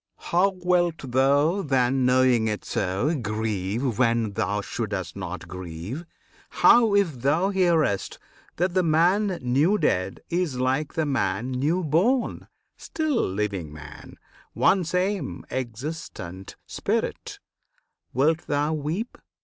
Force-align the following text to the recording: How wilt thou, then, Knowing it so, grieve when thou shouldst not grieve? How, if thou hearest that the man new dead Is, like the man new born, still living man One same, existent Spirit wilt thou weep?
How 0.17 0.49
wilt 0.63 0.97
thou, 1.11 1.61
then, 1.61 2.07
Knowing 2.07 2.47
it 2.47 2.65
so, 2.65 3.13
grieve 3.13 3.99
when 3.99 4.31
thou 4.31 4.61
shouldst 4.61 5.15
not 5.15 5.47
grieve? 5.47 6.05
How, 6.49 6.95
if 6.95 7.21
thou 7.21 7.51
hearest 7.51 8.17
that 8.55 8.73
the 8.73 8.81
man 8.81 9.37
new 9.43 9.77
dead 9.77 10.19
Is, 10.31 10.59
like 10.59 10.95
the 10.95 11.05
man 11.05 11.51
new 11.51 11.83
born, 11.83 12.47
still 12.77 13.21
living 13.29 13.71
man 13.71 14.15
One 14.53 14.83
same, 14.83 15.45
existent 15.51 16.55
Spirit 16.65 17.37
wilt 18.11 18.47
thou 18.47 18.73
weep? 18.73 19.19